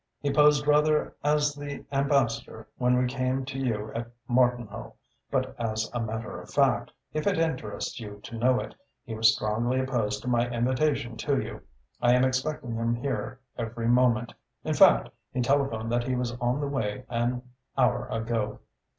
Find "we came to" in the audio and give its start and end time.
2.97-3.59